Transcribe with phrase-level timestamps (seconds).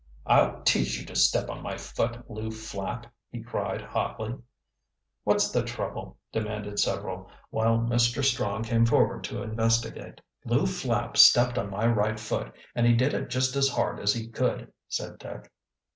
[0.25, 4.35] "I'll teach you to step on my foot, Lew Flapp!" he cried hotly.
[5.25, 8.23] "What's the trouble?" demanded several, while Mr.
[8.23, 10.19] Strong came forward to investigate.
[10.43, 14.11] "Lew Flapp stepped on my right foot, and he did it just as hard as
[14.11, 15.51] he could," said Dick.